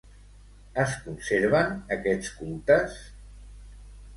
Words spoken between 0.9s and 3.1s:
conserven, aquests cultes?